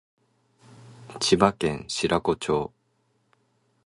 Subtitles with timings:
[1.19, 2.73] 千葉県白子町